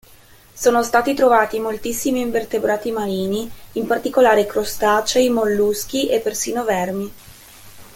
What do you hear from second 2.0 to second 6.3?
invertebrati marini, in particolare crostacei, molluschi e